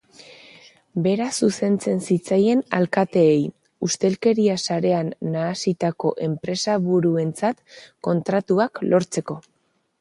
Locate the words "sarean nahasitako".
4.67-6.15